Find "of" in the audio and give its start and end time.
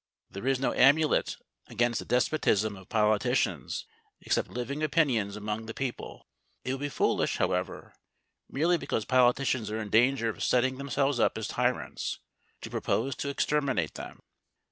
2.75-2.89, 10.29-10.43